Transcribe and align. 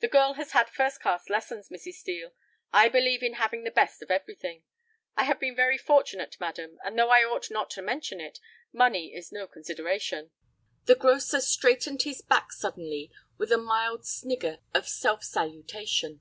"The 0.00 0.08
girl 0.08 0.32
has 0.32 0.50
had 0.50 0.68
first 0.68 1.00
class 1.00 1.28
lessons, 1.30 1.68
Mrs. 1.68 1.92
Steel. 1.92 2.32
I 2.72 2.88
believe 2.88 3.22
in 3.22 3.34
having 3.34 3.62
the 3.62 3.70
best 3.70 4.02
of 4.02 4.10
everything. 4.10 4.64
I 5.16 5.22
have 5.22 5.38
been 5.38 5.54
very 5.54 5.78
fortunate, 5.78 6.36
madam, 6.40 6.80
and 6.84 6.98
though 6.98 7.10
I 7.10 7.22
ought 7.22 7.52
not 7.52 7.70
to 7.74 7.80
mention 7.80 8.20
it, 8.20 8.40
money 8.72 9.14
is 9.14 9.30
no 9.30 9.46
consideration." 9.46 10.32
The 10.86 10.96
grocer 10.96 11.40
straightened 11.40 12.02
his 12.02 12.20
back 12.20 12.50
suddenly, 12.50 13.12
with 13.38 13.52
a 13.52 13.56
mild 13.56 14.04
snigger 14.04 14.58
of 14.74 14.88
self 14.88 15.22
salutation. 15.22 16.20